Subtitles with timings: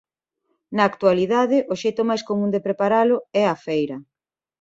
[0.75, 3.97] Na actualidade o xeito máis común de preparalo é á feira.